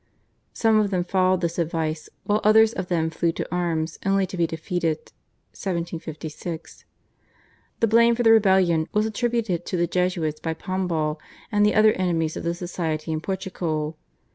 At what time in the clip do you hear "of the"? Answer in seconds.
12.35-12.55